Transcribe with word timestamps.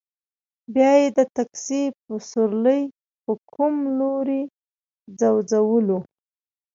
بیا 0.73 0.91
یې 1.01 1.07
د 1.17 1.19
تکسي 1.35 1.83
په 2.03 2.13
سورلۍ 2.29 2.81
په 3.23 3.31
کوم 3.53 3.73
لوري 3.99 4.41
ځوځولو. 5.19 5.99